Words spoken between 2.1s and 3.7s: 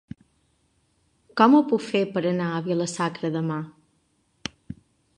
per anar a Vila-sacra demà?